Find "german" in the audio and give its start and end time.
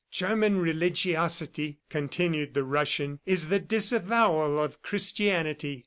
0.09-0.57